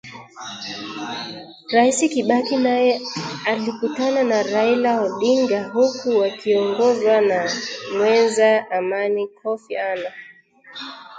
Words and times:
Rais 1.75 1.99
Kibaki 2.13 2.55
naye 2.67 2.91
alikutana 3.49 4.21
na 4.23 4.43
Raila 4.43 4.99
Odinga 5.01 5.63
huku 5.69 6.17
wakiongozwa 6.17 7.21
na 7.21 7.49
mweneza-amani 7.97 9.27
Koffi 9.27 9.77
Anan 9.77 10.11